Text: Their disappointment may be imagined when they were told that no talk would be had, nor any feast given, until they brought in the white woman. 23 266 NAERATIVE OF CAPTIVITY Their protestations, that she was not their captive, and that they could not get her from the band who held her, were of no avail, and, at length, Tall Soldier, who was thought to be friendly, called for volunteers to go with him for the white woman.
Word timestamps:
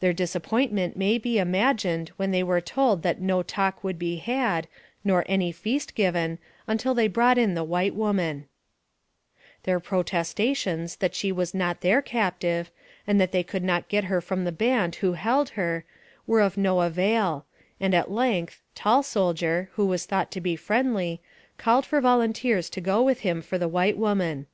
Their 0.00 0.12
disappointment 0.12 0.98
may 0.98 1.16
be 1.16 1.38
imagined 1.38 2.10
when 2.18 2.30
they 2.30 2.42
were 2.42 2.60
told 2.60 3.02
that 3.04 3.22
no 3.22 3.42
talk 3.42 3.82
would 3.82 3.98
be 3.98 4.16
had, 4.16 4.68
nor 5.02 5.24
any 5.26 5.50
feast 5.50 5.94
given, 5.94 6.38
until 6.66 6.92
they 6.92 7.08
brought 7.08 7.38
in 7.38 7.54
the 7.54 7.64
white 7.64 7.94
woman. 7.94 8.48
23 9.64 10.04
266 10.04 10.74
NAERATIVE 11.00 11.00
OF 11.00 11.00
CAPTIVITY 11.00 11.00
Their 11.00 11.00
protestations, 11.00 11.00
that 11.00 11.14
she 11.14 11.32
was 11.32 11.54
not 11.54 11.80
their 11.80 12.02
captive, 12.02 12.70
and 13.06 13.18
that 13.18 13.32
they 13.32 13.42
could 13.42 13.64
not 13.64 13.88
get 13.88 14.04
her 14.04 14.20
from 14.20 14.44
the 14.44 14.52
band 14.52 14.96
who 14.96 15.14
held 15.14 15.48
her, 15.56 15.86
were 16.26 16.42
of 16.42 16.58
no 16.58 16.82
avail, 16.82 17.46
and, 17.80 17.94
at 17.94 18.10
length, 18.10 18.60
Tall 18.74 19.02
Soldier, 19.02 19.70
who 19.76 19.86
was 19.86 20.04
thought 20.04 20.30
to 20.32 20.42
be 20.42 20.54
friendly, 20.54 21.22
called 21.56 21.86
for 21.86 22.02
volunteers 22.02 22.68
to 22.68 22.82
go 22.82 23.00
with 23.00 23.20
him 23.20 23.40
for 23.40 23.56
the 23.56 23.68
white 23.68 23.96
woman. 23.96 24.48